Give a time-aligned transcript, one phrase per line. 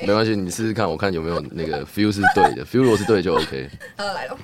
[0.00, 3.68] 没关系，你试试看，我看有没有那个 feel 是对的，feel 如果是对就 OK。
[3.98, 4.36] 好来了。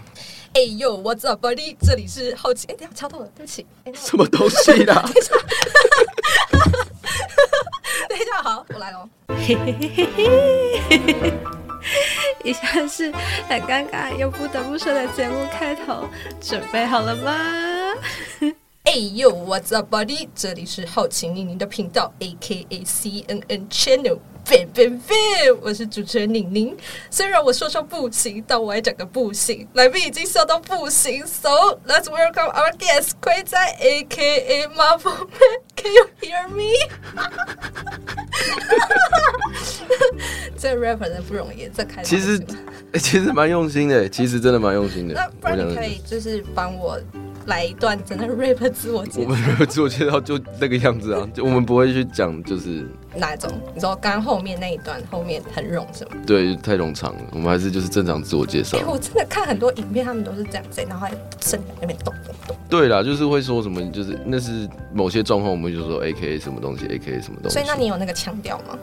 [0.55, 1.77] 哎呦，What's up, buddy？
[1.81, 3.67] 这里是好奇，哎、等一下敲到了，对不起。
[3.85, 5.03] 哎、什么东西啦？
[8.09, 9.09] 等一下，好，我来喽。
[12.45, 13.11] 以下是
[13.49, 16.09] 很尴尬又不得不说的节目开头，
[16.41, 17.35] 准备好了吗？
[18.85, 20.29] 哎呦，What's up, buddy？
[20.35, 24.19] 这里是好奇宁宁的频道，A K A C N N Channel。
[24.45, 25.59] Bam bam bam！
[25.63, 26.77] 我是主持人宁宁。
[27.11, 29.67] 虽然我说说不行，但我还讲个不行。
[29.73, 31.49] 来宾已经笑到不行，So
[31.87, 35.61] let's welcome our guest 亏在 A K A Marvel Man。
[35.77, 36.75] Can you hear me？
[40.59, 42.39] 这 rapper 真的不容易，这开其实
[43.01, 45.15] 其实蛮用心的，其实真的蛮用心的。
[45.15, 46.99] 那不然你可以就是帮我
[47.47, 49.29] 来一段真的 rap 自我介绍。
[49.31, 52.87] 我们自我介绍就那个样子啊，就我们不会去讲就是
[53.17, 53.51] 哪一种？
[53.75, 56.11] 你说刚刚后面那一段后面很冗是吗？
[56.27, 58.85] 对太冗长了，我们还是就是正常自我介绍哎、。
[58.87, 62.57] 我真的看很多影片，他们都是这样子，然后还身那边动动动。
[62.69, 67.55] 对啦，就是会说什么，就是那是某些状况，我们就说 A K A 什么东西，A K A 什么东西。
[67.55, 68.79] 所以那你有那个腔调吗？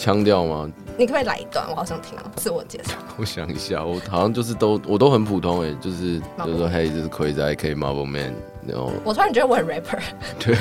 [0.00, 0.66] 腔调吗？
[0.96, 1.62] 你可不可以来一段？
[1.68, 2.94] 我好想听啊，自我介绍。
[3.18, 8.34] 我想一下，我好像就是都我都很普通哎，就是马就是说嘿，这是 Crazy K Marvel Man，
[8.66, 10.00] 然后我突然觉得我很 rapper，
[10.40, 10.56] 对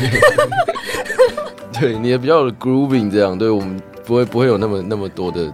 [1.94, 5.50] 对，你也比较有 grooving 这样，对我们不会不会有那么那么多的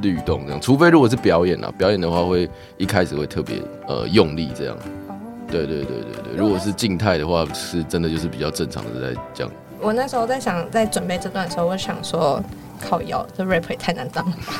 [0.00, 2.48] 律动这样，除非如果是表演啊，表演的话会
[2.78, 4.76] 一开始会特别呃用力这样。
[5.50, 9.50] 对对对对对，如果是静态的话，是真的就是比较正常的在讲。
[9.80, 12.42] 我那时候在想，在准备这段的时候，我想说，
[12.78, 14.52] 靠腰，这 rapper 也太难当了吧。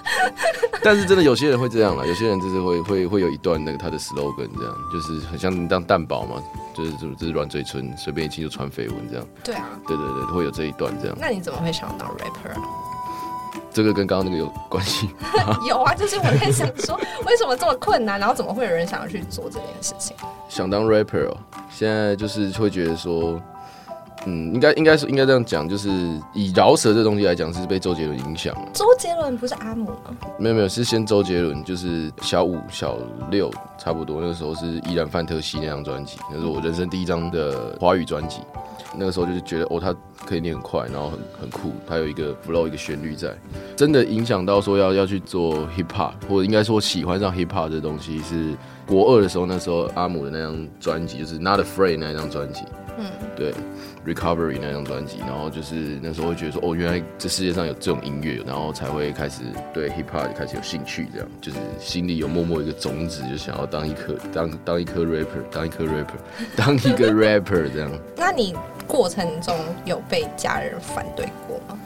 [0.82, 6.42] 但是真的有些人会这样了，有些人就是会会会有一段那个他的 slogan 这样，就是很像当蛋堡嘛，
[6.74, 9.26] 就是这这是软嘴唇，随便一亲就传绯闻这样。
[9.44, 11.16] 对啊，对对对，会有这一段这样。
[11.20, 12.62] 那你怎么会想要当 rapper 啊？
[13.72, 15.10] 这个跟刚刚那个有关系。
[15.68, 20.16] 有啊，就是我在想说，为什么这么困难，然后怎么会有人想要去做这件事情？
[20.48, 21.36] 想当 rapper 哦，
[21.70, 23.40] 现在就是会觉得说，
[24.26, 25.88] 嗯，应该应该是应该这样讲，就是
[26.34, 28.54] 以饶舌这东西来讲，是被周杰伦影响。
[28.72, 30.16] 周杰伦不是阿姆吗？
[30.38, 32.96] 没有没有，是先周杰伦，就是小五小
[33.30, 38.40] 六差不多，那个时候是依然范特西那张专辑，那是我人生第一张的华语专辑。
[38.92, 39.94] 那个时候就是觉得哦，他
[40.26, 43.32] 可以念很快，然后很很酷，他有一个 flow 一个旋律在，
[43.76, 48.52] 真的影响到说要要去做 hip hop，或者应该说喜欢上 hip hop 这东西是
[48.88, 52.62] 国二的时候，那时候阿姆的那张专辑就是 Not Afraid 那张专辑，
[52.98, 53.54] 嗯，对
[54.06, 66.16] ，Recovery 那张专辑，然后就是那时候会觉得说，哦，原来这世界上有这种音乐，然后才会开始对 hip hop 开始有兴趣，这样就是心里有默默一个种子，就想要当一颗当当一颗 rapper，当一颗 rapper，
[66.56, 67.90] 当一个 rapper 这样。
[68.16, 68.54] 那你
[68.86, 71.78] 过程中有被家人反对过吗？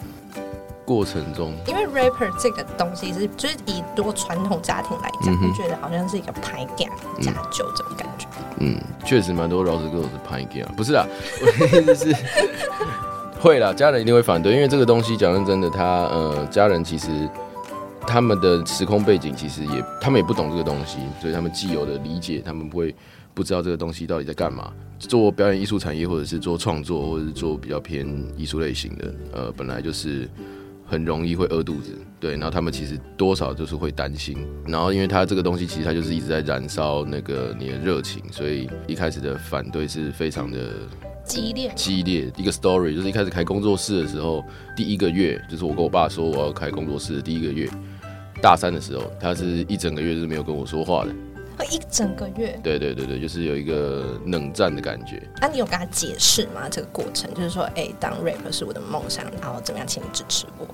[0.86, 6.86] 过程中，因为 rapper 这个东西是，就是以多传统家庭来讲，就觉得好像是一个排感
[7.22, 8.13] 加酒这种感觉。
[8.60, 11.06] 嗯，确实蛮多饶舌歌手是拍给啊，不是啊，
[11.40, 12.16] 我的意思是，
[13.40, 17.08] 会啦，家人一定会反对，因为这个东西讲认真的，他呃，家人其实
[18.06, 22.94] 他们的时空背景其实也，他们也不懂这个东西，所以他们既有的理解，他们不会
[23.34, 24.72] 不知道这个东西到底在干嘛。
[24.98, 28.06] 做表演艺术产业，或者是做创作，或者是做比较偏
[28.36, 30.26] 艺术类型的，呃，本来就是
[30.86, 34.36] 很容易会饿肚子，对，然后他们其实多少就是会担心，
[34.66, 40.72] 然后因为他这个东西其实它就是一直在燃烧那个你的热情，所以一开始的反对是非常的
[41.24, 42.30] 激烈，激烈。
[42.36, 44.44] 一个 story 就是一开始开工作室的时候，
[44.76, 47.68] 第一个月就是我跟我爸说我要开工作室的第一个月，
[48.42, 51.10] 大三的时候，他是一整个月是没有跟我说话的。
[51.64, 52.58] 一整个月。
[52.62, 55.22] 对对对对，就是有一个冷战的感觉。
[55.40, 56.68] 那、你有跟他解释吗？
[56.70, 60.66] 这个过程就是说，哎、当 rapper 是我的梦想，然后怎么样，请你支持我。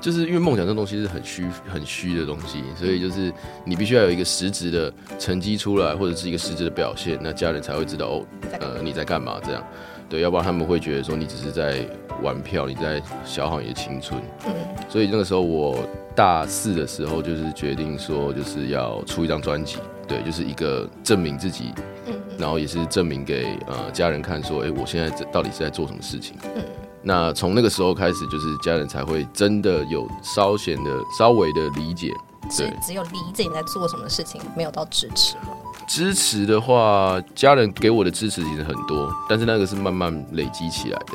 [0.00, 3.32] 就是因为梦想这东西是很虚、很虚的东西，所以就是
[3.64, 8.26] 你必须要有一个实质的成绩出来，或者是一个实质的表现，那家人才会知道哦，
[8.60, 9.64] 呃，你在干嘛这样。
[10.08, 11.84] 对，要不然他们会觉得说你只是在
[12.22, 14.22] 玩票，你在消耗你的青春。
[14.46, 14.54] 嗯，
[14.88, 15.76] 所以那个时候我
[16.14, 21.72] 大四的时候，就是决定说就是要出一张专辑，对，就是一个证明自己，
[22.06, 26.36] 嗯然后也是证明给呃家人看说，哎、我现在这到底是在做什么事情。
[26.56, 26.64] 嗯
[27.00, 32.12] 那从那个时候开始，就是家人才会真的有稍显的、稍微的理解。
[32.50, 35.48] 是对只有理解你在做什么事情，没有到支持吗？
[35.86, 41.12] 支持的话，家人给我的支持其实很多，但是那个是慢慢累积起来的。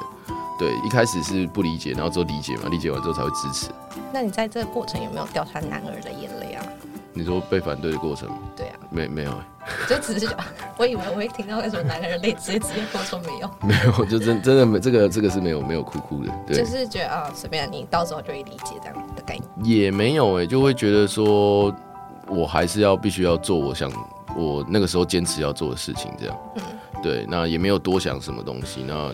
[0.58, 3.70] 对，一开始是不理解，然后之后理解嘛，理解完之后才会支持。
[4.12, 6.64] 那你在这个过程有没有掉下男儿的眼泪啊？
[7.14, 9.38] 你说被反对的过程，对啊，没没有欸
[9.88, 10.28] 就只是
[10.78, 19.66] 我以为我会听到那什么男人泪，直接直接跟我说没有，没有，就真真的没这个这个是没有没有哭哭的，对，就是觉得啊随便你到时候就会理解这样的概念。
[19.66, 21.74] 也没有哎、就会觉得说，
[22.28, 23.90] 我还是要必须要做我想
[24.36, 26.38] 我那个时候坚持要做的事情，这样。
[27.02, 29.14] 对，那也没有多想什么东西，那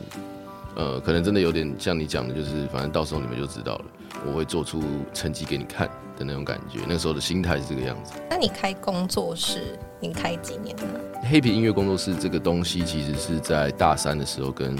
[0.75, 3.85] 呃，可能真的有点像你讲的，就是反正到时候你们就知道了，
[4.25, 4.81] 我会做出
[5.13, 5.87] 成绩给你看
[6.19, 6.79] 的那种感觉。
[6.87, 8.13] 那时候的心态是这个样子。
[8.29, 10.83] 那你开工作室，你开几年了？
[11.27, 14.77] 黑皮音乐工作室这个东西，其实是在大三的时候跟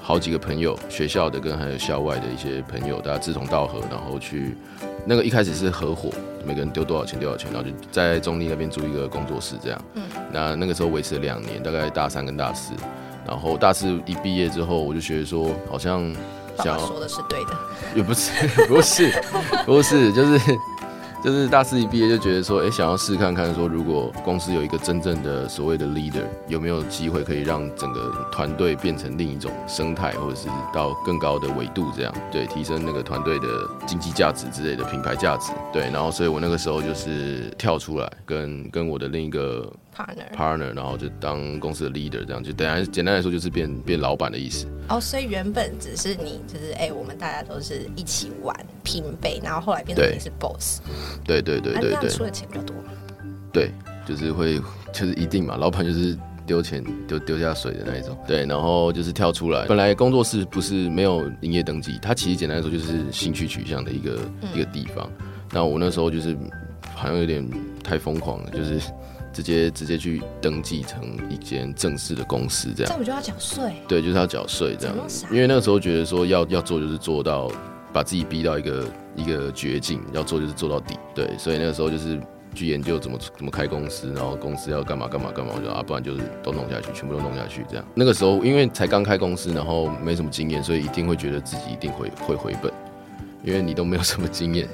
[0.00, 4.56] 好几个朋友，学校的跟还有校外的一些朋友，大家志同道合，然后去
[5.04, 6.10] 那个一开始是合伙，
[6.44, 9.84] 每个人丢多少钱丢多少钱，然后就在中立那边租一个工作室这样。
[9.94, 12.72] 嗯那那个时候维持了两年，大概大三跟大四，
[13.26, 16.12] 然后大四一毕业之后，我就觉得说好像
[16.58, 17.52] 想要爸爸说的是对的，
[17.94, 18.30] 也不是
[18.66, 19.12] 不是
[19.64, 20.38] 不是，就是
[21.26, 33.48] 就是大四一毕业就觉得说，哎、想要试看看说，如果公司有一个真正的所谓的 leader，有没有机会可以让整个团队变成另一种生态，或者是到更高的维度，这样对提升那个团队的
[33.88, 40.36] 经济价值之类的品牌价值，对，然后所以我那个时候就是跳出来跟跟我的另一个 partner。
[40.36, 44.66] partner，然后就当公司的 leader，这样就等下简单来说就是变变老板的意思。
[44.88, 50.80] 哦，所以原本只是你，就是哎、我们大家都是一起玩拼背，然后后来变成是 boss，
[51.24, 52.92] 对对对啊、对对那出的钱比较多吗？
[53.52, 53.70] 对，
[54.06, 54.60] 就是会
[54.92, 56.16] 就是一定嘛，老板就是
[56.46, 58.16] 丢钱丢丢下水的那一种。
[58.26, 64.18] 对，然后就是跳出来，本来工作室不是没有营业登记，它其实简单来说就是兴趣取向的一个、
[64.54, 65.10] 一个地方。
[65.52, 66.36] 那我那时候就是
[66.96, 67.46] 好像有点
[67.84, 68.80] 太疯狂了，就是
[69.32, 72.92] 直接直接去登记成一间正式的公司这样这。
[72.92, 73.74] 样我就要缴税。
[73.86, 77.52] 对，就是要缴税这样怎么那么傻，因为那个时候觉得说要要做就是做到
[77.92, 80.98] 把自己逼到一个一个绝境，要做就是做到底。
[81.14, 82.18] 对，所以那个时候就是
[82.54, 87.84] 去研究怎么怎么开公司，然后公司要干嘛干嘛干嘛，我就啊，不然就是都弄下去，全部都弄下去这样。
[87.94, 92.72] 那个时候因为才刚开公司，然后没什么经验，所以一定会觉得自己一定会会回本。
[93.42, 94.68] 因为你都没有什么经验，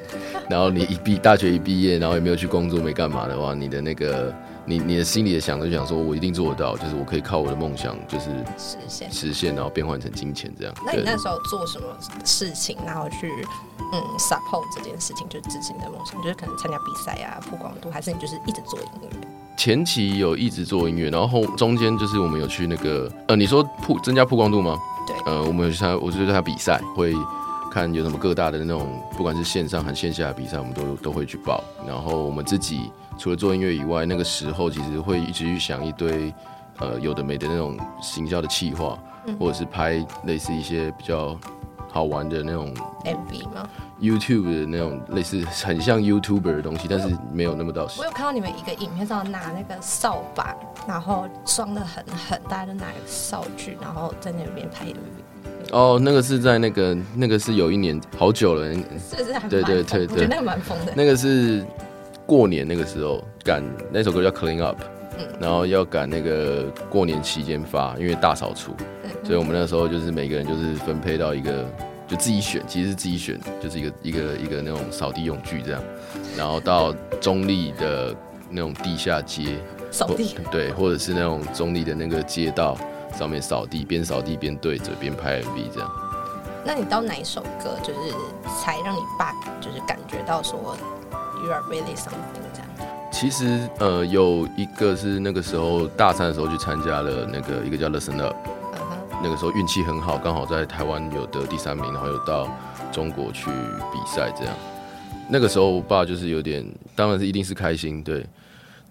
[0.49, 8.26] 然后你一毕大学一毕业，然后也没有去工作，没干嘛的话，你的那个你你的心里的想就想说，我一定做得到，就是我可以靠我的梦想，就是
[8.56, 9.12] 实现。
[9.12, 10.75] 实现，然后变换成金钱这样。
[10.87, 11.87] 那你那时候做什么
[12.25, 13.31] 事情，然后去
[13.93, 19.08] 嗯 support 这件事情，就是支持你的梦想，就是可能参加比赛啊、曝光度，还是你就是一直做音乐？
[19.55, 24.76] 前期有一直做音乐，然后后中间就是我们有去那个呃，你说曝增加曝光度吗？
[25.06, 27.12] 对呃，我们有去参加，我就在他比赛，会
[27.72, 31.64] 看有什么各大的那种，不管是线上还是线下的比赛，我们都都会去报。
[31.86, 36.32] 然后我们自己除了做音乐以外，那个时候其实会一直去想一堆
[36.80, 38.98] 呃有的没的那种行销的企划，
[39.40, 41.34] 或者是拍类似一些比较
[41.90, 42.74] 好玩的那种
[43.04, 43.66] MV 吗
[44.00, 50.54] ？YouTube 的那种类似很像 YouTuber 的东西，但是没有那么到我有看到你们一个影片上拿那个扫把，
[50.86, 55.21] 然后装的很狠，大家都拿一个扫具，然后在那边拍 MV，
[55.72, 58.72] 哦，那个是在那个那个是有一年好久了，
[59.10, 60.16] 是是还对对对对。
[60.16, 60.92] 我觉得那个蛮疯的。
[60.94, 61.64] 那个是
[62.26, 64.78] 过年那个时候赶那首歌叫 Clean Up，
[65.19, 65.26] 嗯。
[65.40, 68.72] 然后要赶那个过年期间发，因为大扫除，
[69.04, 71.64] 嗯所以我们那时候就是每个人就是分配到一个，
[72.06, 75.82] 就自己选，其实是自己选，就是一个一个一个那种扫地用具这样，
[76.36, 78.14] 然后到中立的
[78.50, 79.56] 那种地下街，
[79.90, 80.34] 扫地。
[80.50, 82.76] 对，或者是那种中立的那个街道
[83.12, 85.91] 上面扫地，边扫地边对着边拍 MV 这样。
[86.64, 88.14] 那你到哪一首歌，就是
[88.61, 90.77] 才让你爸就是感觉到说
[91.43, 92.69] you are really something 这样？
[93.10, 98.34] 其实呃，有一个是那个时候大三的时候去参加了那个一个叫 Listen Up，
[99.22, 102.48] 那个时候运气很好，刚好在台湾有得第三名，然后有到
[102.91, 103.51] 中国去
[103.93, 104.55] 比赛这样。
[105.29, 108.27] 那个时候我爸就是有点，当然是一定是开心对，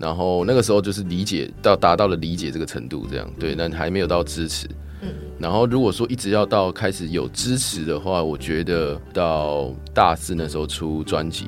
[0.02, 4.68] 然后那个时候就是理解到达到了理解这个程度这样对，但还没有到支持。
[5.04, 11.48] 嗯然后如果说一直要到开始有支持的话，我觉得到大四那时候出专辑，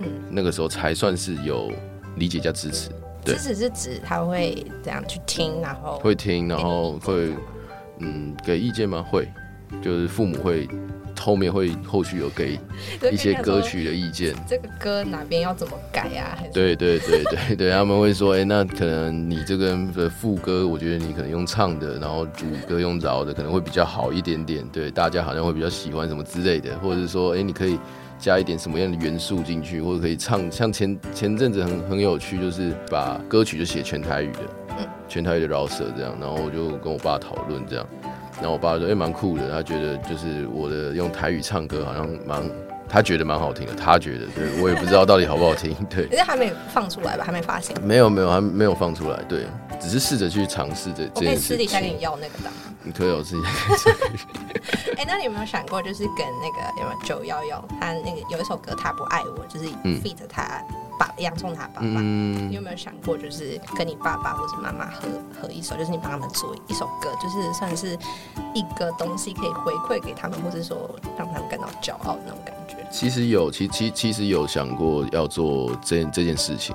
[0.00, 1.72] 嗯，那个时候才算是有
[2.16, 2.90] 理解加支持。
[3.24, 7.34] 对支持是指他会这样去听，然后会听，然后会
[7.98, 9.02] 嗯给意见吗？
[9.10, 9.26] 会，
[9.82, 10.68] 就是父母会
[11.20, 12.58] 后面会后续有给
[13.12, 14.34] 一些歌曲的意见。
[14.48, 16.34] 这个歌哪边要怎么改啊？
[16.38, 24.66] 还是对对对对对，他们会说，哎、那可能你这个的副歌，我觉得你可能用唱的，然后主歌用饶的，可能会比较好一点点。
[24.72, 27.78] 对，大家好像会比较喜欢什么之类的，或者是说，哎、你可以
[28.18, 34.40] 加一点什么样的元素进去，或者可以唱，像前前阵子很很有趣，就是把歌曲就写全台语的，
[34.78, 37.86] 嗯全台语的饶舌这样，然后我就跟我爸讨论这样。
[38.40, 42.42] 然后我爸说：“哎、蛮酷的。”他觉得就是我的用台语唱歌好像蛮
[42.88, 47.24] 他觉得蛮好听的，他觉得，对我也不知道到底好不好听，对，可是还没放出来吧？
[47.24, 47.76] 还没发行。
[47.84, 49.44] 没有没有还没有放出来，对，
[49.80, 51.88] 只是试着去尝试这我可以私底下跟。
[51.88, 52.52] 你要那个档。
[52.82, 53.46] 你可以有自己，
[54.96, 60.64] 哎、那你有没有想过，就是跟那个有没有九幺幺，他那个有一首歌他不爱我，就是嗯 feat 他
[60.98, 61.82] 爸洋葱他爸爸。
[61.82, 65.02] 你嗯，有没有想过，就是跟你爸爸或者妈妈合
[65.42, 67.98] 合一首，就是你帮他们做一首歌，就是算是
[68.54, 72.76] 一个东西可以回馈给他们，或者说让他们感到骄傲的那种感觉。
[72.90, 76.74] 其实有，其其其实有想过要做这这件事情，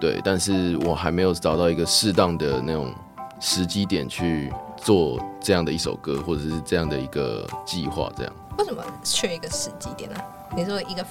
[0.00, 2.92] 对，但是我还没有找到一个适当的那种
[3.40, 8.32] 时机点去做这样的一首歌，或者是这样的一个计划，这样。
[8.58, 10.16] 为什么缺一个时机点呢、
[10.56, 11.04] 你说一个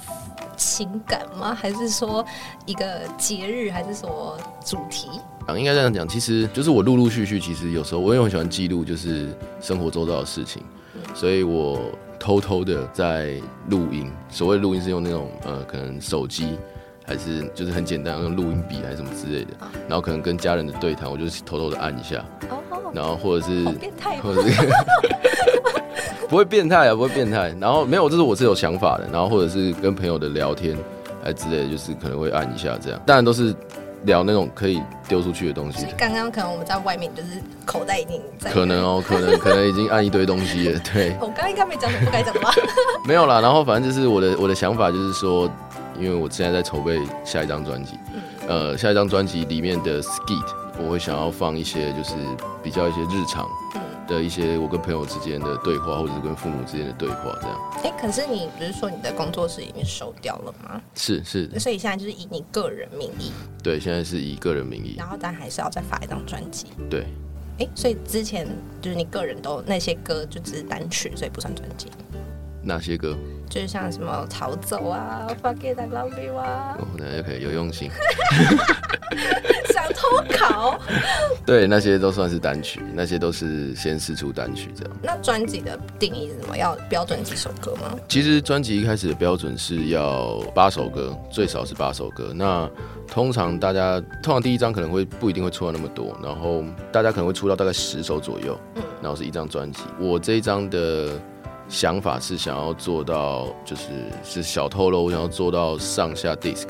[0.56, 1.54] 情感吗？
[1.54, 2.24] 还是说
[2.66, 3.70] 一个节日？
[3.70, 5.08] 还是说主题？
[5.46, 10.62] 啊，应该这样讲，其实就是我陆陆续续，其实有时候我也很喜欢记录，就是生活周遭的事情，
[11.14, 11.80] 所以我
[12.18, 14.12] 偷偷的在录音。
[14.28, 16.58] 所谓录音是用那种呃，可能手机
[17.08, 19.52] 还是就是很简单用录音笔还是什么之类的，
[19.88, 22.58] 然后可能跟家人的对谈，我就是偷偷的按一下，哦，
[22.92, 24.20] 然后或者是变态哦！
[24.22, 24.68] 或者是
[26.28, 27.54] 不会变态啊，不会变态。
[27.58, 29.08] 然后没有，这是我是有想法的。
[29.10, 30.76] 然后或者是跟朋友的聊天，
[31.24, 33.00] 哎之类的，就是可能会按一下这样。
[33.06, 33.54] 当然都是
[34.04, 40.80] 聊那种可以丢出去的东西，刚刚可能我们在外面就是口袋已经在，可能哦，可能 可能已经按一堆东西了。
[40.92, 42.50] 对，我刚刚应该没讲什么不该讲的吧？
[43.08, 43.40] 没有啦。
[43.40, 45.50] 然后反正就是我的我的想法就是说，
[45.98, 47.98] 因为我现在在筹备下一张专辑，
[48.46, 52.14] 呃，下一张专辑里面的 skit，我会想要放一些就是
[52.62, 53.48] 比较一些日常
[54.06, 57.60] 的一些我跟朋友之间的对话，或者是跟父母之间的对话，这样。
[57.84, 60.80] 哎、可是你不是说你的工作室已经收掉了吗？
[60.94, 66.66] 是是，所以现在就是以你个人名义，对，现在是以个人名义，然后但还是要再发一张专辑。
[66.88, 67.06] 对，
[67.58, 68.46] 哎、所以之前
[68.80, 71.88] 就是你个人都那些歌就只是单曲，所以不算专辑。
[72.68, 73.16] 哪些歌？
[73.48, 77.90] 就是像什么逃走啊，Fuck it I love you 啊，哦，那 OK，有用心。
[79.72, 80.78] 想偷考。
[81.46, 84.96] 对，那些都算是单曲，那些都是先试出单曲这样。
[85.02, 86.56] 那专辑的定义是什么？
[86.58, 87.96] 要标准几首歌吗？
[88.06, 92.32] 其实专辑一开始的标准是要八首歌，最少是八首歌。
[92.34, 92.68] 那
[93.06, 98.58] 通常大家通常第一张可能会不一定会出到那么多，然后大家可能会出到大概十首左右，
[99.00, 99.84] 然后是一张专辑。
[99.98, 101.12] 我这一张的
[101.68, 103.84] 想法是想要做到，就是
[104.24, 106.66] 是小透露，我想要做到上下 disc，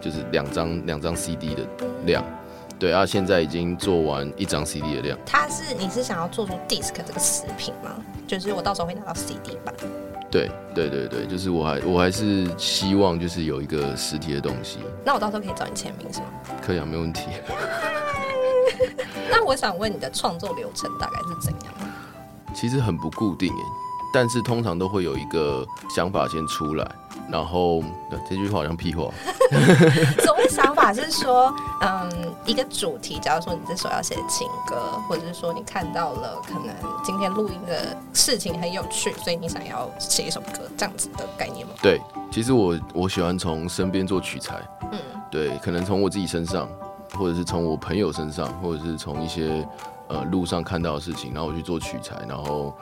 [0.00, 1.62] 就是两张两张 CD 的
[2.04, 2.24] 量。
[2.78, 5.18] 对啊，现在已经做完一张 CD 的量。
[5.26, 7.90] 它是你是想要做出 disc 这个食品吗？
[8.28, 9.74] 就是我到时候会拿到 CD 版。
[10.30, 16.26] 对对对对，就是我还我还是希望就是有一个实体的东西，那我到时候可以找你签名是吗？
[16.62, 17.22] 可以啊，没问题。
[19.28, 21.74] 那我想问你的创作流程大概是怎样？
[22.54, 23.62] 其实很不固定诶，
[24.12, 26.90] 但是通常都会有一个想法先出来，
[27.30, 29.10] 然后呃这句话好像屁话，
[30.24, 32.10] 所谓想法是说，嗯，
[32.44, 36.74] 一个主题，假如说你这首要写情歌，或者是说你看到了可能
[37.04, 41.74] 今天录音的事情很有趣，所以你想要写一首歌，这样子的概念吗？
[41.82, 42.00] 对，
[42.30, 44.56] 其实我我喜欢从身边做取材，
[44.92, 44.98] 嗯，
[45.30, 46.68] 对，可能从我自己身上，
[47.18, 49.66] 或者是从我朋友身上，或者是从一些
[50.08, 52.74] 呃路上看到的事情，然后我去做取材，然后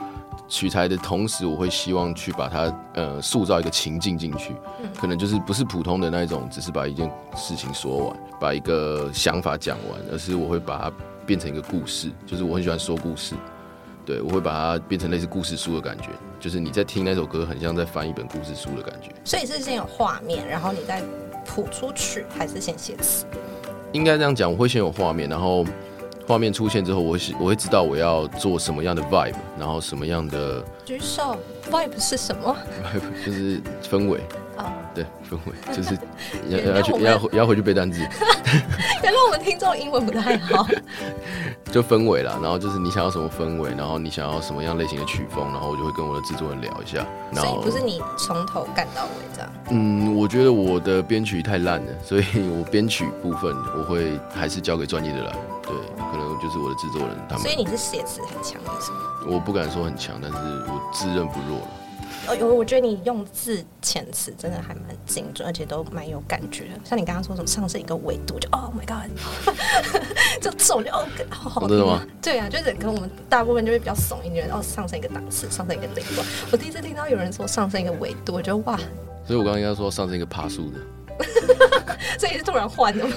[0.49, 4.55] 取材的同时，我会希望去把它呃塑造一个情境进去，
[4.97, 10.93] 可能就是不是普通的那一种，只是把一件事情说完，把一个想法讲完，而是我会把它
[11.27, 13.35] 变成一个故事，就是我很喜欢说故事。
[14.05, 19.11] 对，我会把它变成类似故事书的感觉，就是你在听那首歌，很像在翻一本故事书的感觉。
[19.25, 21.03] 所以是先有画面，然后你再
[21.45, 23.27] 谱出去，还是先写词？
[23.91, 25.65] 应该这样讲，我会先有画面，然后
[26.27, 31.37] 画面出现之后，我会是我会知道我要做什么样的 vibe，然后什么样的举手
[31.71, 34.46] ，vibe 是什么？vibe 就是氛围，哦，
[34.97, 35.99] 对，氛围 就是
[36.49, 38.01] 要要去要回要回去背单词，
[39.05, 40.67] 原来我们听众英文不太好。
[41.71, 42.39] 就氛围啦。
[42.41, 47.05] 然后就是你想要什么氛围，然后你想要什么样类型的曲风，然后我就会跟我的制作人聊一下。
[47.31, 49.53] 然后所以不是你从头干到尾这样。
[49.71, 55.33] 嗯，我觉得我的编曲太烂了，所以我编曲部分我会还是交给专业的来。
[55.63, 55.75] 对，
[56.11, 58.99] 可能就是我的制作人他们所以，你是写词很强的是吗？
[59.27, 61.69] 我不敢说很强，但是我自认不弱了。
[62.29, 66.71] 哦，我，我觉得你用字遣词真的还蛮精准，而且都蛮有感觉的。
[66.85, 69.11] 像你刚刚说什么上升一个维度，就 Oh my God，
[70.43, 72.05] 就这种就哦，好好的吗？
[72.21, 76.19] 对啊，就是跟我们大部分就会比较怂一点，哦，上升一个档次，上升一个领域。
[76.51, 78.77] 我第一次听到有人说上升一个维度，我觉得哇，
[79.27, 80.79] 所以我刚刚应该说上升一个爬树的，
[82.19, 83.15] 所以是突然换的吗？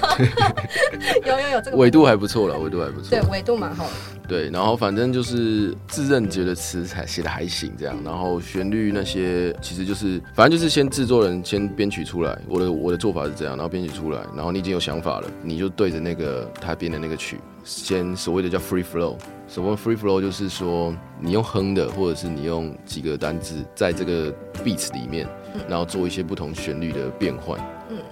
[1.26, 3.22] 有 有有，这个纬度还不错了，纬度还不错对。
[3.30, 3.92] 纬度蛮好的。
[4.28, 19.16] 对，然后反正就是自认觉得词才写的还行这样，然后旋律那些其实就是反正就是先制作人先编曲出来，我的我的做法是这样，然后编曲出来，然后你已经有想法了，你就对着那个他编的那个曲，先所谓的叫 free flow。
[19.48, 24.32] 所谓 free flow 就是说你用哼的，或者是你用几个单字在这个
[24.64, 25.28] beats 里面，
[25.68, 27.60] 然后做一些不同旋律的变换。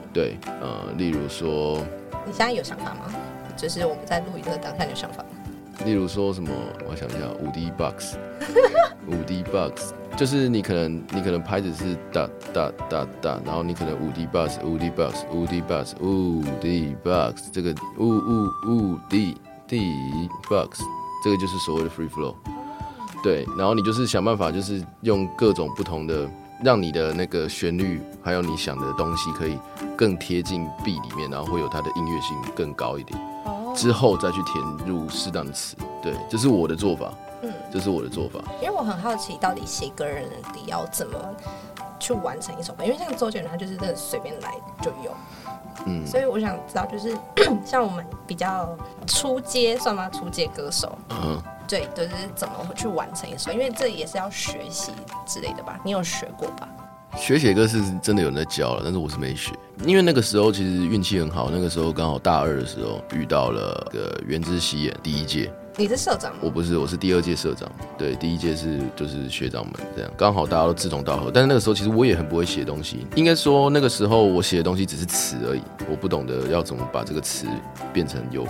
[0.07, 1.77] 嗯，对，呃，例如说，
[2.25, 3.13] 你现在有想法吗？
[3.55, 5.29] 就是我们在录一个当下你有想法吗？
[5.85, 6.49] 例如说什么，
[6.89, 8.15] 我想一下，五 D box，
[9.07, 19.37] 五 D box，就是你可能你可能拍子是哒哒哒哒，然后你可能五 D box，五 D box，五 D box，五 D box，这个五五五 D
[19.67, 19.93] D
[20.49, 20.81] box，
[21.23, 22.33] 这个就是所谓的 free flow。
[23.23, 26.27] 对，然后你就是想办法，就是用各种不同的，
[26.63, 29.57] 让你的那个旋律，还有你想的东西，可以
[29.95, 33.19] 更贴近 B 里面，然后会有它的音乐性更高一点。
[33.45, 35.75] 哦之后再去填入适当的词。
[36.01, 38.39] 对，这是我的做法，嗯，这是我的做法。
[38.59, 41.15] 因为我很好奇，到底写歌人你要怎么
[41.99, 42.83] 去完成一首歌？
[42.83, 45.11] 因为像周杰伦，他就是真的随便来就有，
[45.85, 47.15] 嗯，所以我想知道，就是
[47.65, 50.09] 像我们比较初阶算吗？
[50.09, 53.51] 初阶歌手，嗯，对，就是怎么去完成一首？
[53.51, 54.91] 因为这也是要学习
[55.25, 55.79] 之类的吧？
[55.83, 56.67] 你有学过吧？
[57.15, 59.53] 学写歌是真的有人在教了，但是我是没学，
[59.85, 66.39] 因为那个时候其实运气很好，那个时候刚好大二的时候遇到了个原之喜演第一届，你是社长吗？
[66.41, 71.29] 我不是，我是第二届社长，对，第一届是就是学长们这样，刚好大家都志同道合。
[71.31, 77.45] 但是那个时候其实我也很不会写东西，应该说那个时候我写的东西只是词而已，我不懂得要怎么把这个词
[77.93, 78.43] 变成有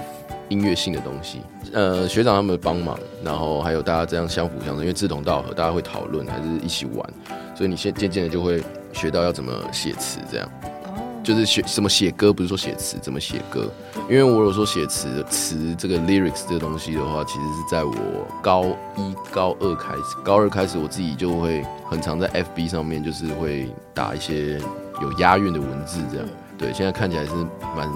[0.48, 1.42] 音乐性的东西。
[1.74, 7.06] 呃，学长他们帮忙，然后还有大家这样相辅相成，因为志同道合，大家会讨论，还是一起玩，
[7.54, 10.50] 所以你现渐渐的就会学到要怎么写词这样。
[11.28, 13.70] 哦，就是写什么写歌，不是说写词，怎么写歌。
[14.10, 17.94] 因为我有说写词词这个 lyrics 这个东西的话，其实是在我
[18.42, 18.66] 高
[18.96, 24.58] 一、高二开始，高二开始我自己就会很常在 FB 上面，就是会打一些
[25.02, 26.26] 有押韵的文字，这样。
[26.58, 27.32] 对，现在看起来是
[27.76, 27.90] 蛮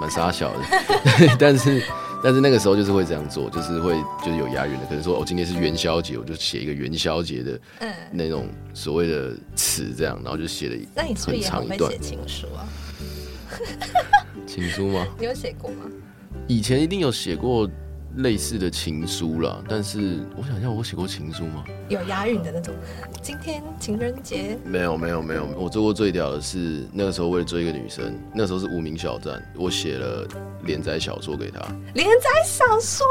[0.00, 0.60] 蛮傻小的，
[1.38, 1.82] 但是
[2.22, 9.32] 但是那个时候就是会这样做，就是会就是有押韵的，可能说哦今天是元宵节，我就写一个元宵节的嗯，那种所谓的
[9.76, 12.68] 词，这样，然后就写了那你是不是很也长一段很会写情书啊？
[14.46, 15.06] 情书吗？
[15.18, 15.84] 你有写过吗？
[16.46, 17.68] 以前一定有写过
[18.16, 21.64] 类似的情书啦，但是我想一下，我写过情书吗？
[21.90, 22.74] 有押韵的那种。
[23.20, 25.46] 今天情人节，没有，没有，没有。
[25.58, 30.26] 我做过最屌的是那个时候为了追一个女生，那时候是无名小站，我写了
[30.64, 31.60] 连载小说给她。
[31.94, 33.06] 连载小说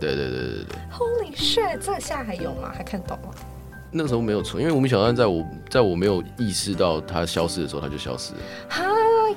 [0.00, 1.78] 对对对对对，，Holy shit！
[1.78, 2.72] 这下还有吗？
[2.74, 3.34] 还看懂吗？
[3.96, 8.38] 那个时候没有存，因为无名小站在我在我没有意识到它消失的时候，它就消失了。
[8.68, 8.84] 哈，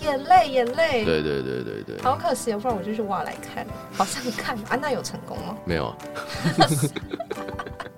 [0.01, 5.57] 眼泪，眼泪，对对对对对，好可惜哦，不然我就去挖来看，好像看安娜有成功吗？
[5.65, 5.97] 没有啊。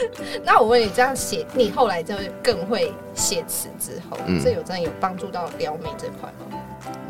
[0.44, 6.58] 那我问你，这样写，你后来就更会写词之后，嗯这有真的有帮助到撩妹这块吗？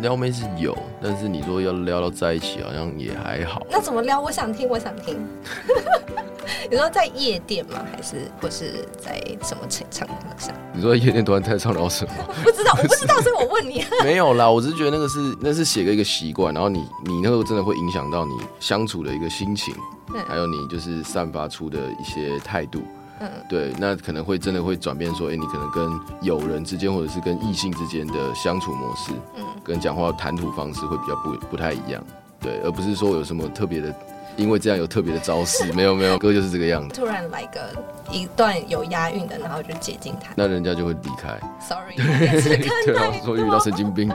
[0.00, 3.66] 撩妹是有，但是你说要撩到在一起，好像也还好。
[3.70, 4.20] 那怎么撩？
[4.20, 5.18] 我想听，我想听。
[6.70, 7.84] 你说在夜店吗？
[7.92, 10.52] 还是或是在什么场场合下？
[10.72, 12.12] 你说夜店突然太唱聊什么？
[12.42, 13.84] 不知道，我不知道，所以我问你。
[14.02, 19.74] 没有啦，我只是觉得那个是那是写个一个习惯，然后你你那个真的会影响到你相处的一个心情，
[20.14, 20.24] 嗯。
[20.26, 22.82] 还有你就是散发出的一些态度。
[23.20, 23.28] 嗯。
[23.48, 25.90] 对，那可能会真的会转变，说，哎、你可能跟
[26.22, 29.44] 友人之间，或者是跟异性之间的相处模式，嗯。
[29.64, 32.02] 跟讲话谈吐方式会比较不不太一样，
[32.40, 33.94] 对，而不是说有什么特别的，
[34.36, 37.60] 因为这样有特别的招式，没有没有，歌就是这个样子，突然来个
[38.10, 40.32] 一段有押韵的，然后就接近他。
[40.36, 41.38] 那人家就会离开。
[41.60, 44.08] Sorry，对啊太，说遇到神经病，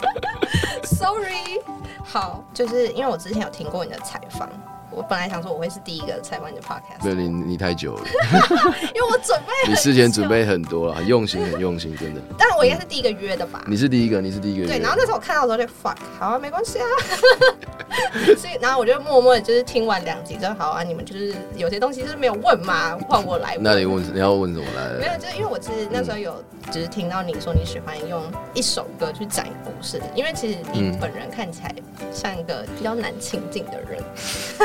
[0.84, 1.60] Sorry，
[2.04, 4.46] 好，就是因为我之前有听过你的采访，
[4.92, 8.02] 我本来想说我会是第一个采访你的 podcast，没有你你太久了，
[8.94, 12.20] 因为我准备很你事前准，备很多了，很用心很用心，真的。
[12.38, 13.62] 但我应该是第一个约的吧？
[13.66, 16.86] 你是第一个，你是第一个对，然后那时候我看到的时候就 fuck，好啊，没关系啊。
[18.36, 20.82] 所以，然后我就默默的，就是听完两集就好啊。
[20.82, 23.62] 你们就是有些东西就是没有问嘛，换我来问。
[23.62, 28.22] 那你问你要问什么来没有，就是因为我是那时候有，就是听到你说你喜欢用
[28.54, 31.74] 一首歌去讲一个故事，因为其实你嗯本人看起来
[32.12, 34.02] 像一个比较难亲近的人，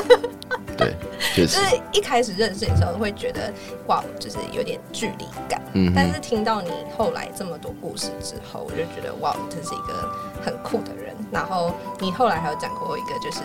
[0.77, 0.93] 对，
[1.35, 1.59] 就是
[1.91, 3.51] 一开始认识你的时候会觉得
[3.87, 5.61] 哇，就是有点距离感。
[5.73, 10.09] 嗯，但是听到你后来这么多故事之后，我就觉得哇，这是一个
[10.43, 11.15] 很酷的人。
[11.31, 13.39] 然后你后来还有讲过一个，就是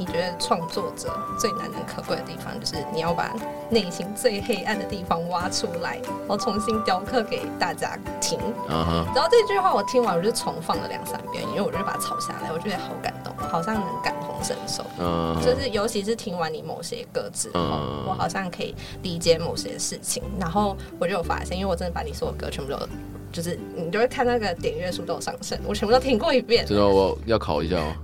[0.00, 3.36] 你觉得创作者最难能可贵的地方，就是你要把
[3.68, 8.38] 内心最黑暗的地方挖出来，然后重新雕刻给大家听。
[8.66, 14.82] 然后这句话我听完，我就重放了两三遍，因为我就把它抄下来，我觉得好感动，好像能感同身受。
[14.98, 20.22] 嗯，就是尤其是听完你某些歌之后，嗯我好像可以理解某些事情。
[20.38, 22.88] 然后我就有发现，因为我真的把你所有歌全部都，
[23.30, 26.64] 就是你就会看那个点阅数都有上升，我全部都听过一遍。
[26.64, 27.92] 知道我要考一下哦。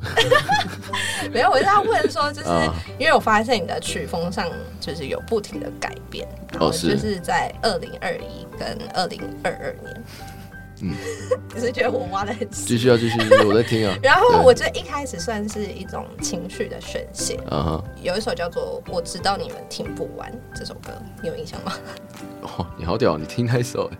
[1.32, 4.48] 没有，我是要问说，就是啊因为我发现你的曲风上
[4.80, 10.02] 就是有不停的改变，然后就是在二零二一跟二零二二年，
[10.82, 10.94] 嗯，
[11.54, 12.66] 你是觉得我挖的很细？
[12.66, 13.96] 继续啊，继续， 我在听啊。
[14.02, 21.72] 然后我觉得一开始算是一种情绪的宣泄，啊哈，有一首叫做《我知道你们听不完》这首歌，你有印象吗？
[22.42, 23.98] 哦，你好屌，你听那首哎。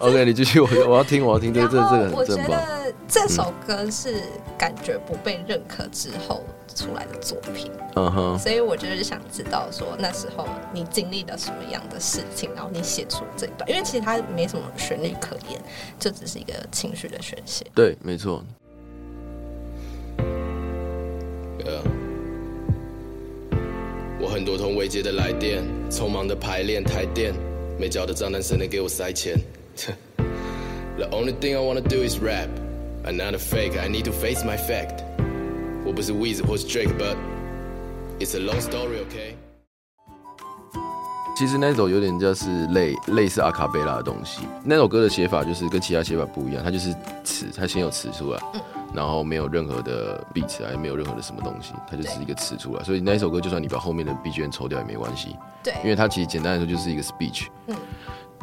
[0.00, 2.50] OK，你继续，我我要听，我要听，这然这这后我觉个很正棒。
[2.50, 4.22] 得这首歌是
[4.58, 6.44] 感觉不被认可之后
[6.76, 15.58] 出来的作品，嗯哼，所以我就是想知道说那时候你经历了什么样的事情，然后你写出这一段，因为其实它没什么旋律可言，
[15.98, 17.64] 就只是一个情绪的宣泄。
[17.74, 18.44] 对，没错。
[21.64, 21.82] 呃，
[24.20, 27.34] 我很多通未接的来电，匆忙的排练台电，
[27.78, 29.36] 没交的账单谁能给我塞钱？
[30.96, 32.48] The only thing I wanna do is rap.
[33.04, 35.04] I'm not a fake, I need to face my fact.
[35.86, 37.14] 我不是 Weezy 或是 Drake，but
[38.18, 39.36] it's a long story, okay?
[41.36, 44.40] 其实那首有点就是类类似阿卡贝拉的东西。
[44.64, 48.40] 那首歌的写法就是跟其他写法不一样，它就是词，它先有词出来，
[48.92, 52.82] 然后没有任何的 beat，还没有任何的什么东西，它就是一个词出来。
[52.82, 57.46] 所以那一首歌就算你把后面的 BGM 抽掉也没关系，对，因为它其实简单来说就是一个 speech。
[57.68, 57.76] 嗯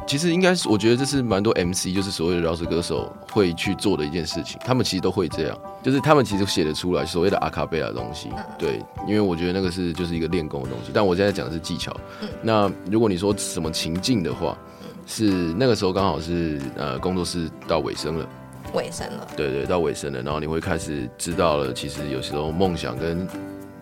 [0.06, 4.60] 其实应该是，我觉得这是蛮多 MC，就是所谓的饶舌歌手会去做的一件事情。
[4.64, 8.30] 他们其实都会这样，就是他们其实写得出来所谓的阿卡贝拉的东西。
[8.58, 10.92] 对，因为我觉得那个是就是一个练功的东西。
[10.94, 11.96] 但我现在讲的是技巧。
[12.42, 14.58] 那如果你说什么情境的话，
[15.06, 15.26] 是
[15.58, 18.28] 那个时候刚好是呃工作室到尾声了。
[18.74, 19.28] 尾声了。
[19.36, 23.28] 对对，到尾声了，然后你会开始知道了，其实有时候梦想跟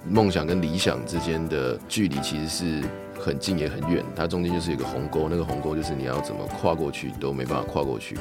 [0.08, 2.84] 梦想跟理想之间的距离其实是
[3.22, 8.18] 很近也很远，它中间就是有一个鸿沟，那个鸿沟就是你要怎么跨过去都没办法跨过去。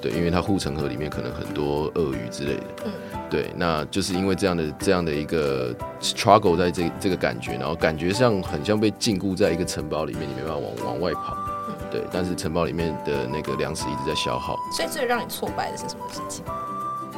[0.00, 2.62] 对，因为它护城河里面可能很多鳄鱼之类的。
[2.84, 2.92] 嗯
[3.30, 11.34] 对，那就是因为这样的这样的一个 struggle 在这这个感觉，然后感觉上很像被禁锢在一个城堡里面，你没办法往往外跑。
[11.68, 14.56] 嗯对，但是城堡里面的那个粮食一直在消耗。
[14.76, 16.44] 所以最让你挫败的是什么事情？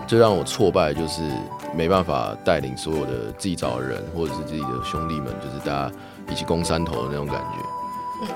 [0.07, 1.23] 最让我挫败的就是
[1.75, 5.93] 没办法带领所有的自己找的人，或者是自己的兄弟们，就是大家
[6.31, 7.65] 一起攻山头的那种感觉。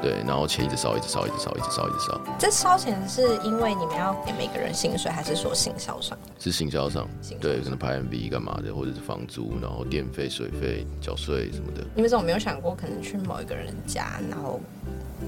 [0.03, 6.19] 对，然后钱一直烧，一直烧，一直烧，一直烧，一直烧，这烧钱是因为你们要给每个人薪水，还是说行销上？
[6.39, 7.09] 是行销上
[7.41, 11.83] 对，可能拍 MV 干嘛的，或者是房租，然后电费、水费、缴税什么的。
[11.95, 14.61] 你们怎么没有想过可能去某一个人家，然后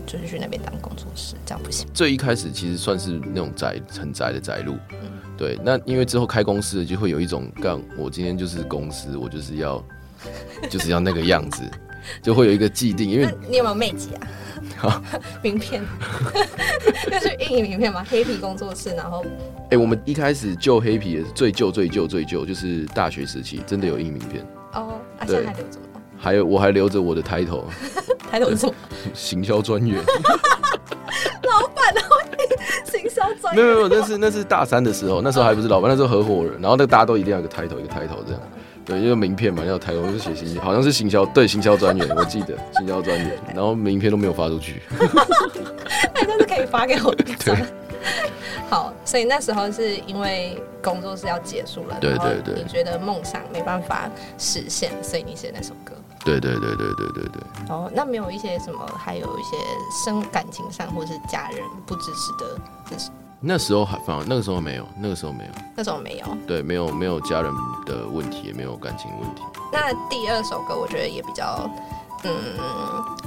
[0.05, 1.89] 就是去那边当工作室，这样不行？
[1.95, 4.77] 最一开始其实算是那种宅很宅的宅路，
[5.39, 5.59] 对。
[5.65, 9.83] 那因为之后开公司就会有一种干，我今天就是公司，我就是要
[10.69, 11.63] 就是要那个样子，
[12.23, 14.15] 就会有一个既定，因那为你有没有妹姐
[14.81, 15.03] 啊？
[15.43, 15.83] 名片，
[17.11, 18.05] 那是印名片嘛？
[18.09, 19.25] 黑皮工作室，然后
[19.71, 26.01] 哎、我们一开始旧黑皮的最旧最旧最旧，就是大学时期真的有印名片，哦，啊，对现在还留着吗？
[26.19, 27.65] 还有我还留着我的 title
[28.31, 28.75] 抬头是什么？
[29.15, 29.97] 行销专员，
[31.43, 32.17] 老板，然后
[32.85, 33.81] 行销专没有没。
[33.81, 38.41] 有，那是那是大三的时候，那时候还不是老板，那时候合伙人，然后那个大家都一定要有个 title 一个 title 这样。
[38.85, 44.83] 对，因为名片嘛，要 title 就写行，好像是行销，对，行销专员，我记得行销专员，然后名片都没有发出去。
[46.15, 47.57] 哎，但是可以发给我一张。
[48.71, 55.93] 好，所以那时候是因为工作是要结束了，对对对你觉得梦想没办法实现，所以你写那首歌。
[56.25, 57.43] 对对对对对对对。
[57.69, 59.57] 哦，那没有一些什么，还有一些
[60.05, 63.11] 生感情上或是家人不支持的，这是
[63.43, 66.37] 那时候还反而那个时候没有，那个时候没有，那时候没有。
[66.47, 67.51] 对，没有没有家人
[67.87, 69.43] 的问题，也没有感情问题。
[69.73, 71.71] 那第二首歌我觉得也比较，
[72.25, 72.33] 嗯，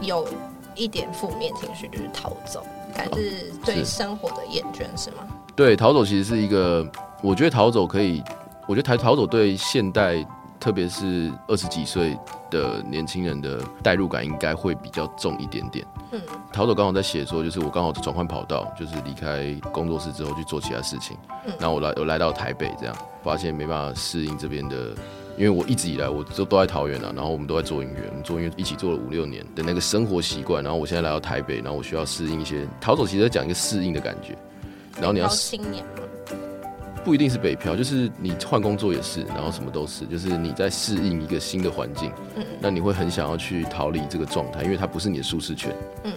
[0.02, 0.28] 有
[0.76, 2.63] 一点负面情绪，就是逃走，
[2.95, 5.28] 感是对生活的厌倦，是吗？
[5.56, 6.88] 对，逃走其实是一个，
[7.23, 8.23] 我觉得逃走可以，
[8.67, 10.23] 我觉得逃逃走对现代，
[10.63, 12.17] 特别是二十几岁
[12.49, 15.86] 的年轻人的代入感应该会比较重一点点。
[16.12, 16.21] 嗯，
[16.54, 21.17] 陶总刚好在写说，就是我刚好转换跑道，就是离开工作室之后去做其他事情。
[21.45, 24.95] 嗯然后我来我来到台北，这样发现没办法适应这边的，
[25.38, 34.34] 因为我一直以来我都都在桃园啊，然后我们都在做音乐，我们做音乐一起做了五六年的那个生活习惯，然后我现在来到台北，然后我需要适应一些陶总，其实在讲一个适应的感觉。
[34.95, 35.28] 然后你要
[37.03, 45.75] 不一定是北漂，就是你换工作也是，然后什么都是，就是你在适应一个新的环境，嗯那你会很想要去逃离这个状态，因为它不是你的舒适圈。
[46.05, 46.13] 嗯，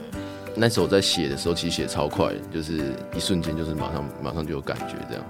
[0.54, 5.24] 那时候在写的时候，其实写超快，就是一瞬间就是马上马上就有感觉这样。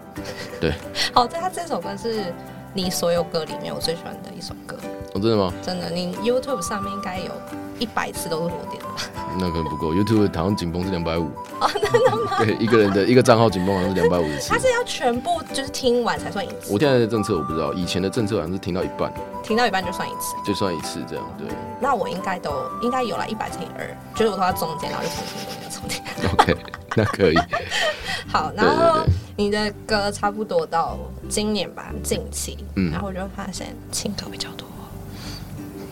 [0.61, 0.75] 对
[1.15, 2.33] 好在他这首歌是
[2.77, 4.77] 你所有歌里面我最喜欢的一首歌，
[5.15, 5.51] 哦，真的吗？
[5.63, 7.33] 真的，你 YouTube 上面应该有
[7.79, 8.97] 一百次都是我点的吧？
[9.41, 11.31] 那可能不够，YouTube 好像紧绷是两百五。
[11.59, 12.37] 哦，真的吗？
[12.39, 14.59] 对，一个人的一个账号紧绷好像是两百五十次它。
[14.59, 19.11] 是要全部就是听完才算一次，我现在的政策我不知道，以前的政策好像是听到一半
[19.43, 20.37] 听到一半就算一次。
[20.45, 21.25] 就算一次这样。
[21.39, 21.49] 对
[21.81, 26.55] 那我应该都应该有了一百乘以二，就是我投到中间，然后就重新中间重点。
[26.55, 26.57] ，OK，
[26.95, 27.37] 那可以。
[28.27, 29.05] 好，然后
[29.37, 30.99] 你的歌差不多到
[31.29, 34.67] 今年吧，近期，嗯然后我就发现情歌比较多，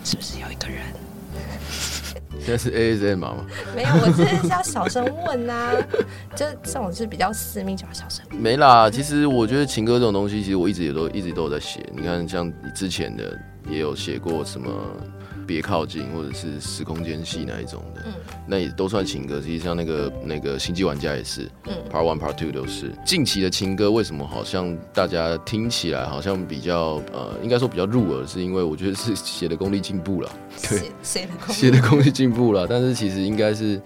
[0.05, 0.79] 是不是有一个人？
[2.41, 3.35] 现在是 ASM 吗？
[3.75, 5.73] 没有，我真的是要小声问呐、
[6.37, 8.25] 就这种是比较私密，就要小声。
[8.31, 11.81] 没啦，其实我觉得情歌这种东西，其实我一直也都一直都有在写。
[11.95, 13.39] 你看，像你之前的
[13.71, 14.71] 也有写过什么
[15.46, 18.12] “别靠近”或者是“时空间系”那一种的，嗯
[18.46, 19.37] 那也都算情歌。
[19.40, 22.90] 实际上那个那个星际玩家也是嗯，，Part One、Part Two 都是。
[23.04, 30.30] 近期的情歌为什么好像大家听起来好像比较呃，应该说比较入耳，是因为我觉得是写的功力进步了，
[30.68, 32.66] 对写写的功写的功力进步了。
[32.66, 33.80] 但是其实应该是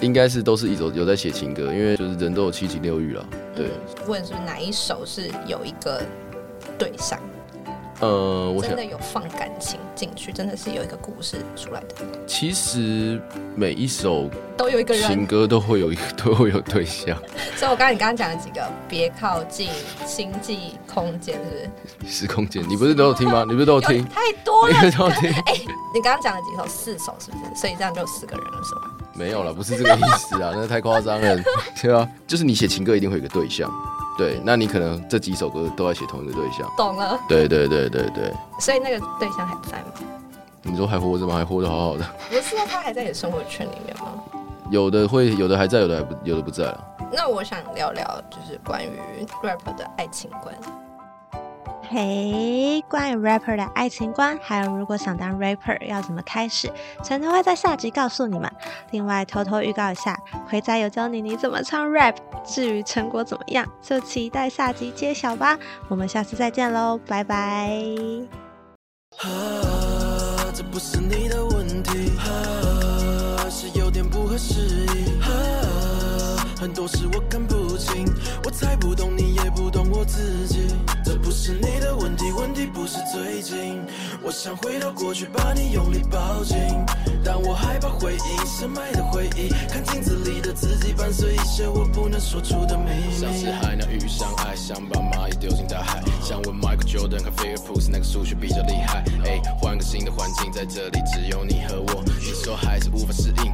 [0.00, 3.68] 应该是都是一首有在写情歌，因为就是人都有七情六欲了，对。
[4.06, 6.02] 问是不是哪一首是有一个
[6.78, 7.18] 对象，
[8.02, 11.94] 呃，我真的有放感情进去，真的是有一个故事出来的，
[12.26, 13.22] 其实
[13.54, 15.06] 每一首都有一个人。
[15.06, 17.16] 情歌都会有一个 都会有对象，
[17.54, 19.70] 所以我刚才你刚刚讲了几个，别靠近、
[20.04, 21.36] 星际空间，
[21.86, 22.12] 是不是？
[22.12, 23.44] 时空间，你不是都有听吗？
[23.48, 24.02] 你不是都有听有？
[24.04, 24.80] 太多你了。
[24.80, 25.30] 不是都有听？
[25.46, 25.54] 哎
[25.94, 26.66] 你刚刚讲了几首？
[26.66, 27.60] 四首是不是？
[27.60, 28.80] 所以这样就有四个人了，是吗？
[29.14, 31.36] 没有了，不是这个意思啊，那太夸张了，
[31.80, 33.70] 对啊，就是你写情歌一定会有个对象，
[34.22, 37.18] 对，那你可能这几首歌都在写同一个对象，懂了。
[37.28, 39.94] 对对对对对，所以那个对象还在吗？
[40.62, 41.34] 你说还活着吗？
[41.34, 44.12] 还活得好好的，不是啊，他还在你的生活圈里面吗？
[44.70, 46.84] 有的会，有的还在，有的还不，有的不在了。
[47.12, 50.54] 那我想聊聊，就是关于 rap 的爱情观。
[51.88, 58.50] 嘿，关于 rapper 的爱情观，还有如果想当 rapper 要怎么开始，陈都会在下集告诉你们。
[58.92, 60.18] 另外，偷偷预告一下，
[60.48, 62.14] 回仔有教你你怎么唱 rap，
[62.44, 65.58] 至于成果怎么样，就期待下集揭晓吧。
[65.88, 67.76] 我们下次再见喽，拜拜。
[69.18, 69.28] 啊，
[70.54, 75.28] 这不是你的问题，啊，是有点不合时宜，啊，
[76.62, 78.04] 很多事我看不清，
[78.44, 80.68] 我猜不懂你，也不懂我自己。
[81.04, 83.82] 这不是你的问题，问题不是最近。
[84.22, 86.56] 我想回到过去，把你用力抱紧，
[87.24, 93.50] 但我害怕回忆，深埋的回忆，看镜子里的自己，伴随一些我不能说出的秘像是。
[93.50, 96.00] 海鸟遇上爱，想把蚂蚁丢进大海。
[96.22, 99.02] 想问 Michael Jordan 和菲尔普斯哪个数学比较厉害？
[99.24, 102.04] 哎，换个新的环境，在这里只有你和我。
[102.20, 103.51] 你说还是无法适应，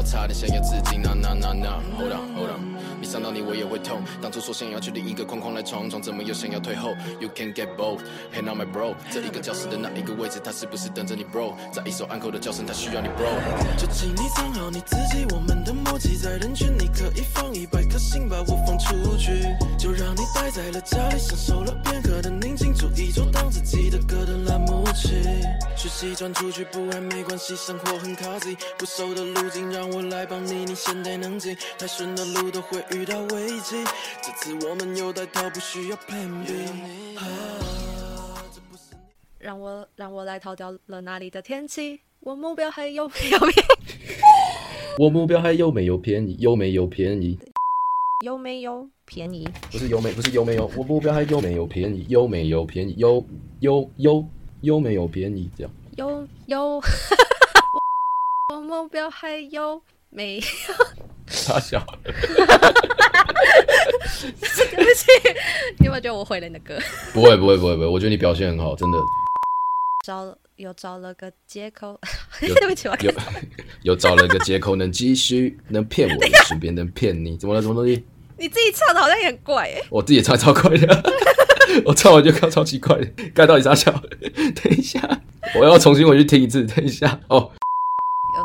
[0.00, 1.02] 到差点想要自尽。
[1.02, 2.60] 那那那那，Hold on Hold on，
[3.00, 4.00] 你伤到你我也会痛。
[4.22, 8.00] 当初说想要去另一个框框来闯闯，怎么又想要退后？You can get both,
[8.32, 8.94] hey now my bro。
[9.10, 11.54] 这一个教室的那一个位置，他是不是等着你 bro？
[11.70, 13.28] 在一首安口的叫声，他需要你 bro。
[13.76, 19.44] 就请你藏好你自己，我们的默契在人群里可以放一百颗心，把我放出去。
[19.78, 25.10] 就让你待在了家里，享受了片刻的宁静，煮一桌当自己的歌的蓝木器。
[25.76, 31.56] 去西装出去不爱没关系，生活很卡自不熟的路径，让我来帮你，你现在能进。
[31.78, 33.82] 太顺的路都会遇到危机，
[34.22, 37.18] 这次我们有带头，不需要 Plan B。
[39.38, 42.00] 让我让我来逃掉了那里的天气？
[42.20, 43.64] 我目标还有没有偏？
[44.98, 46.36] 我目标还有没有便宜？
[46.38, 47.38] 有没有便宜？
[48.22, 49.48] 有没有便宜？
[49.72, 52.04] 不是有没，不是有没有，我目标还有没有便宜？
[52.08, 52.94] 有没有便宜？
[52.98, 53.24] 有
[53.60, 54.24] 有有
[54.60, 55.48] 有没有便宜？
[55.56, 55.72] 这样。
[55.96, 56.80] 有有，
[58.50, 60.42] 我目标还有没有？
[61.28, 61.80] 傻笑。
[62.02, 62.12] 对
[64.76, 65.06] 不起，
[65.78, 66.76] 你有没有觉得我毁了你的歌？
[67.12, 68.98] 不会不会不会不会，我觉得你表现很好，真的
[70.04, 71.96] 找又找了个借口，
[72.42, 73.12] 有 对不起，我有
[73.82, 77.62] 有找了个借口能继续，能骗我，也顺便能骗你，怎么了？
[77.62, 78.04] 什么东西？
[78.36, 79.80] 你自己唱的好像也很怪哎。
[79.90, 81.02] 我自己也唱超怪的，
[81.86, 83.92] 我唱完就看超奇怪的，该到底傻笑？
[83.92, 85.22] 等一下，
[85.54, 86.64] 我要重新回去听一次。
[86.64, 87.52] 等一下哦，又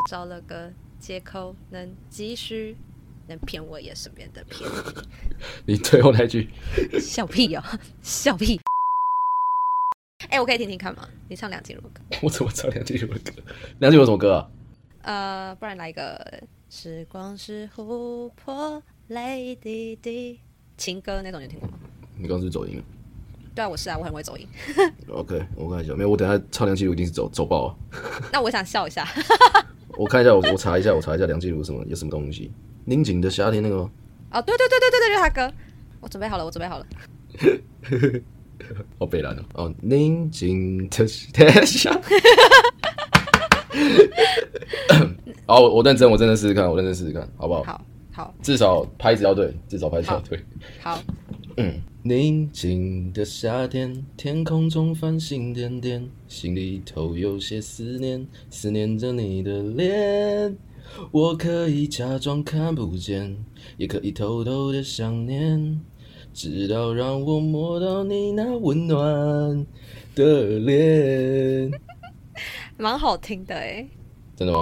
[0.06, 2.76] 找了个借口能继续，
[3.26, 4.68] 能骗我也顺便的骗
[5.66, 6.48] 你最后那句，
[7.00, 7.62] 笑屁哦，
[8.02, 8.60] 笑屁。
[10.30, 11.08] 哎、我可以听听看吗？
[11.28, 13.32] 你唱梁静茹的歌， 我怎么唱梁静茹的歌？
[13.80, 14.48] 梁静茹什么歌啊？
[15.02, 20.40] 呃，不然来一个时光是琥珀，泪滴滴，
[20.76, 21.78] 情歌那种你有听过吗？
[22.16, 22.84] 你刚刚是走音了
[23.54, 24.46] 对啊，我是啊，我很会走音。
[25.08, 27.76] OK，我看一下，没有，我等下唱梁静茹一定是走走爆啊！
[28.32, 29.06] 那我想笑一下。
[29.96, 32.50] 我看一下，我我查一下，我查一下梁静茹什么有什么东西？
[32.84, 33.90] 宁静的夏天那个吗？
[34.32, 35.52] 哦，对对对对对对，就是他歌。
[36.00, 36.86] 我准备好了，我准备好了。
[38.98, 42.02] 哦，北兰哦，哦，宁静的夏天。
[45.46, 47.62] 好，我我认真，我认真试试看，我认真试试看，好不好？
[47.62, 50.38] 好，好，至少拍子要对，至少拍子要对。
[50.80, 51.00] 好。
[51.58, 60.54] 嗯，宁静的夏天，天空中繁星点点，心里头有些思念，思念着你的脸。
[61.10, 63.42] 我可以假装看不见，
[63.78, 65.80] 也可以偷偷的想念，
[66.34, 69.66] 直到让我摸到你那温暖
[70.14, 71.70] 的脸。
[72.76, 73.88] 蛮好听的哎。
[74.36, 74.60] 真的吗？